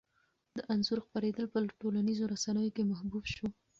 [0.57, 3.47] د انځور خپرېدل په ټولنیزو رسنیو کې محبوب شو.